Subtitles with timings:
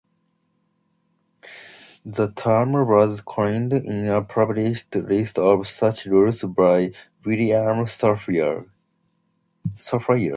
[2.03, 6.91] The term was coined in a published list of such rules by
[7.23, 8.65] William Safire.